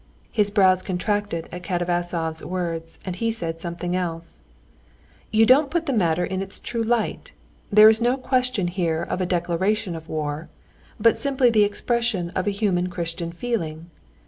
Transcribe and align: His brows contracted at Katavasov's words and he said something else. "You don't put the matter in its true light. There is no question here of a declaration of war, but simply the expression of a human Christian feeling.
His 0.31 0.49
brows 0.49 0.81
contracted 0.81 1.47
at 1.51 1.61
Katavasov's 1.61 2.43
words 2.43 2.97
and 3.05 3.15
he 3.17 3.31
said 3.31 3.59
something 3.61 3.95
else. 3.95 4.39
"You 5.29 5.45
don't 5.45 5.69
put 5.69 5.85
the 5.85 5.93
matter 5.93 6.25
in 6.25 6.41
its 6.41 6.59
true 6.59 6.81
light. 6.81 7.33
There 7.71 7.87
is 7.87 8.01
no 8.01 8.17
question 8.17 8.65
here 8.69 9.03
of 9.03 9.21
a 9.21 9.27
declaration 9.27 9.95
of 9.95 10.09
war, 10.09 10.49
but 10.99 11.17
simply 11.17 11.51
the 11.51 11.63
expression 11.63 12.31
of 12.31 12.47
a 12.47 12.49
human 12.49 12.89
Christian 12.89 13.31
feeling. 13.31 13.91